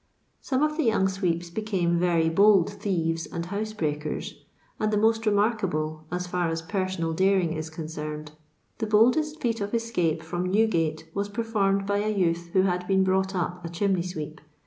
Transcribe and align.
Some 0.41 0.63
of 0.63 0.77
the 0.77 0.83
young 0.83 1.07
sweeps 1.07 1.51
became 1.51 1.99
very 1.99 2.27
bold 2.27 2.71
thieves 2.71 3.27
and 3.27 3.45
house 3.45 3.71
brc^ikers, 3.71 4.33
and 4.79 4.91
the 4.91 4.97
most 4.97 5.27
remarkable, 5.27 6.05
as 6.11 6.27
fiir 6.27 6.49
as 6.49 6.63
personal 6.63 7.13
daring 7.13 7.53
is 7.53 7.69
concerned: 7.69 8.31
the 8.79 8.87
boldest 8.87 9.39
feat 9.39 9.61
of 9.61 9.75
escape 9.75 10.23
from 10.23 10.49
Newgate 10.49 11.07
was 11.13 11.29
per 11.29 11.43
formed 11.43 11.85
by 11.85 11.99
a 11.99 12.09
youth 12.09 12.47
who 12.53 12.63
had 12.63 12.87
been 12.87 13.03
brought 13.03 13.35
up 13.35 13.63
a 13.63 13.69
chimney 13.69 14.01
sweep. 14.01 14.41